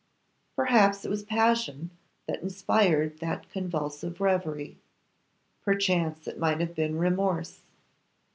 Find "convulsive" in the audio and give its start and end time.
3.51-4.19